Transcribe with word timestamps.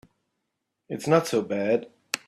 It's 0.89 1.05
not 1.05 1.27
so 1.27 1.43
bad. 1.43 1.91